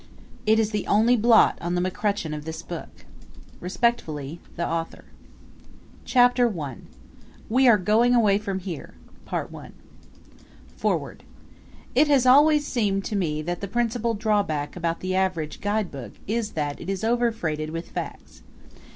[0.47, 3.05] It is the only blot on the McCutcheon of this book.
[3.59, 5.05] Respectfully, The Author.
[6.05, 6.77] Chapter I
[7.49, 8.95] We Are Going Away From Here
[9.27, 11.21] Foreword.
[11.93, 16.53] It has always seemed to me that the principal drawback about the average guidebook is
[16.53, 18.41] that it is over freighted with facts.